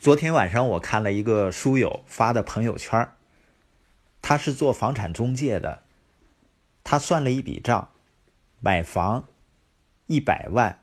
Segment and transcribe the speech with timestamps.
[0.00, 3.06] 昨天晚上我看了一个书友发的朋友圈
[4.22, 5.82] 他是做房产中介的，
[6.82, 7.90] 他算了一笔账，
[8.60, 9.28] 买房
[10.06, 10.80] 一百万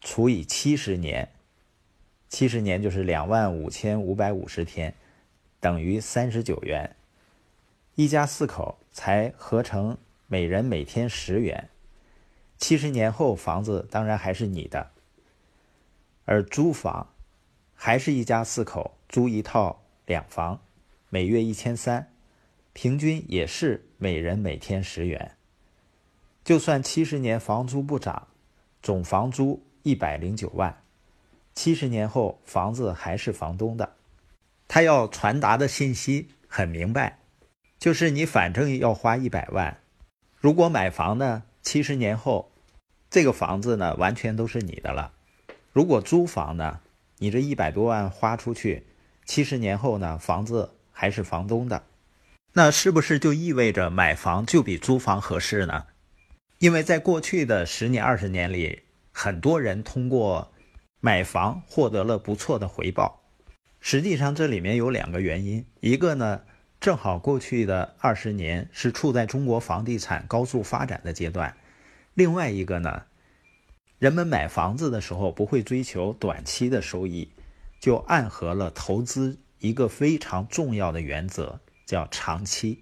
[0.00, 1.34] 除以七十年，
[2.30, 4.94] 七十年就是两万五千五百五十天，
[5.60, 6.96] 等于三十九元，
[7.94, 11.68] 一家四口才合成每人每天十元，
[12.56, 14.92] 七十年后房子当然还是你的，
[16.24, 17.12] 而租房。
[17.78, 20.60] 还是一家四口租一套两房，
[21.10, 22.10] 每月一千三，
[22.72, 25.36] 平均也是每人每天十元。
[26.42, 28.28] 就算七十年房租不涨，
[28.82, 30.82] 总房租一百零九万，
[31.54, 33.92] 七十年后房子还是房东的。
[34.66, 37.18] 他要传达的信息很明白，
[37.78, 39.78] 就是你反正要花一百万，
[40.36, 42.50] 如果买房呢，七十年后
[43.10, 45.12] 这个房子呢完全都是你的了。
[45.72, 46.80] 如果租房呢？
[47.18, 48.86] 你这一百多万花出去，
[49.24, 51.84] 七十年后呢，房子还是房东的，
[52.52, 55.86] 那是不是就意味着买房就比租房合适呢？
[56.58, 60.52] 因为在过去的十年、二十年里，很多人通过
[61.00, 63.22] 买房获得了不错的回报。
[63.80, 66.42] 实际上，这里面有两个原因：一个呢，
[66.78, 71.54] 正好过去的二十年是处在中国房地产高速发展的阶段；
[72.12, 73.04] 另外一个呢。
[73.98, 77.30] 人们买房子的时候不会追求短期的收益，
[77.80, 82.80] 就暗合了投资一个非常重要的原则，叫长期。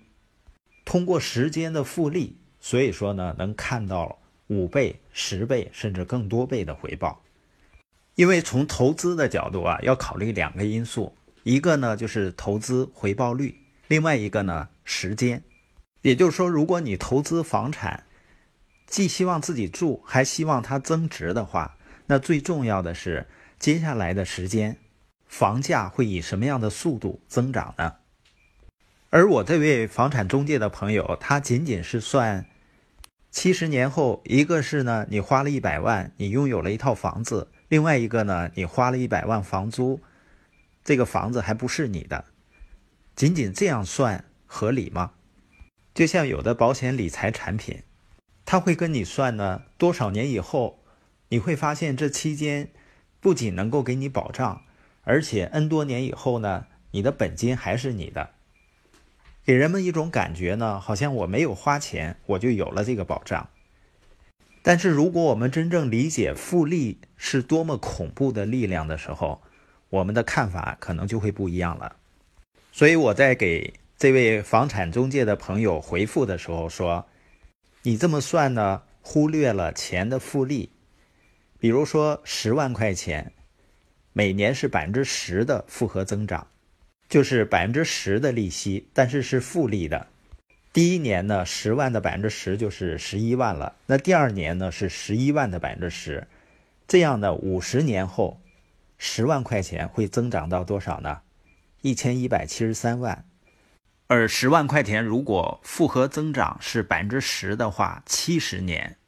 [0.84, 7.22] 通过时间的复利，所以说呢，能看到五倍、十倍甚至更多倍的回报。
[8.16, 15.42] 因为从投资的角度啊，要考虑两个因素，一个呢就是投资回报率，另外一个呢时间。
[16.02, 18.04] 也就是说，如果你投资房产，
[18.86, 23.26] 既希望自己住，还希望它增值的话，那最重要的是
[23.58, 24.76] 接下来的时间，
[25.26, 27.94] 房价会以什么样的速度增长呢？
[29.10, 32.46] 而我这位房产中介的朋友，他仅仅是算
[33.30, 40.00] 七十年后，一个是呢，你花了一百万，你拥有了一套房子；另外一个呢，你花了一百万房租，
[40.84, 42.24] 这个房子还不是你的。
[43.16, 45.12] 仅仅这样算合理吗？
[45.94, 47.82] 就像有的保险理财产品。
[48.46, 50.78] 他会跟你算呢，多少年以后，
[51.30, 52.68] 你会发现这期间
[53.18, 54.62] 不仅能够给你保障，
[55.02, 58.30] 而且 N 多年以后呢，你的本金还是你的，
[59.46, 63.48] 给人们一种感觉呢，好像我没有花钱，我就有了这个保障。
[64.62, 69.40] 但是如果我们真正理解复利是多么恐怖的力量的时候，
[69.88, 71.96] 我们的看法可能就会不一样了。
[72.70, 77.06] 所以我在给这位房产中介的朋友回复的时候说。
[77.86, 80.70] 你这么算呢，忽略了钱的复利。
[81.58, 83.30] 比如说十万块钱，
[84.14, 86.46] 每年是百分之十的复合增长，
[87.10, 90.06] 就是百分之十的利息，但是是复利的。
[90.72, 93.76] 第一年呢，十万的百分之十就是十一万了。
[93.84, 96.26] 那第二年呢，是十一万的百分之十，
[96.88, 98.40] 这样呢五十年后，
[98.96, 101.20] 十万块钱会增长到多少呢？
[101.82, 103.26] 一千一百七十三万。
[104.06, 108.98] 而十万块钱如果复合增长是百分之十的话，七十年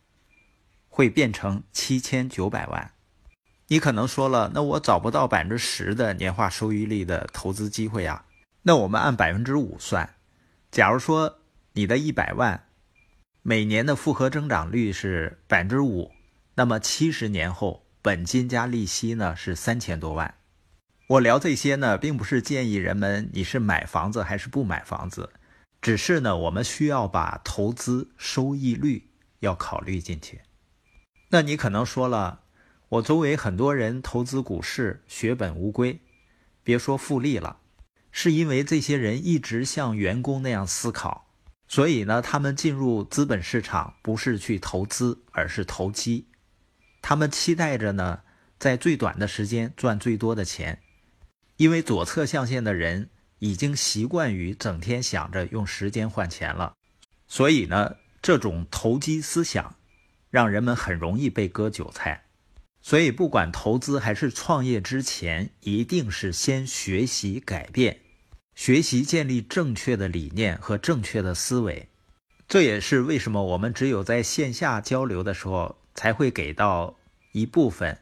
[0.88, 2.92] 会变成七千九百万。
[3.68, 8.24] 你可能说了，那我找不到百分之十的年化收益率的投资机会啊。
[8.62, 10.14] 那我们按百分之五算，
[10.70, 11.40] 假如说
[11.72, 12.68] 你的一百万
[13.42, 16.12] 每年的复合增长率是百分之五，
[16.54, 20.34] 那么七十年后本金加利息呢是三千多万。
[21.08, 25.30] 我聊这些呢，并不是建议人们你是买房子还是不买房子，
[25.80, 29.08] 只是呢，我们需要把投资收益率
[29.38, 30.40] 要考虑进去。
[31.28, 32.40] 那你可能说了，
[32.88, 36.00] 我周围很多人投资股市血本无归，
[36.64, 37.58] 别说复利了，
[38.10, 41.28] 是因为这些人一直像员工那样思考，
[41.68, 46.26] 所以呢，他们进入资本市场不是去投资，而是投机，
[47.00, 48.22] 他们期待着呢，
[48.58, 50.80] 在最短的时间赚最多的钱。
[51.56, 53.08] 因为左侧象限的人
[53.38, 56.74] 已经习惯于整天想着用时间换钱了，
[57.26, 59.76] 所以呢，这种投机思想
[60.30, 62.24] 让人们很容易被割韭菜。
[62.82, 68.00] 所以，不管投资还是创业之前，一定是先学习改变，
[68.54, 71.88] 学习建立正确的理念和正确的思维。
[72.46, 76.96] 这也是为什么我们只有在线下交流的时候，才会给到
[77.32, 77.98] 一部分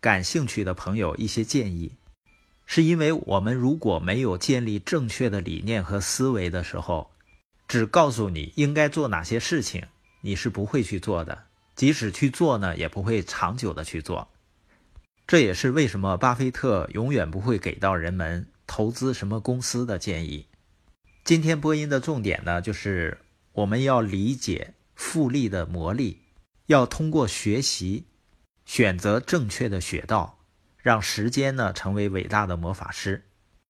[0.00, 1.92] 感兴趣的朋友一些建议。
[2.66, 7.10] 是因为我们如果没有建立正确的理念和思维的时候，
[7.68, 9.84] 只告诉你应该做哪些事情，
[10.20, 11.44] 你是不会去做的。
[11.76, 14.28] 即使去做呢，也不会长久的去做。
[15.26, 20.46] 这也是为什么巴菲特永远不会给到人们投资什么公司的建议。
[21.24, 23.18] 今天播音的重点呢，就是
[23.52, 26.20] 我们要理解复利的魔力，
[26.66, 28.04] 要通过学习，
[28.66, 30.38] 选择正确的雪道，
[30.84, 33.24] 让时间呢成为伟大的魔法师。